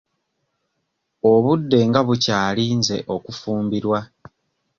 [1.31, 3.99] Obudde nga bukyali nze okufumbirwa.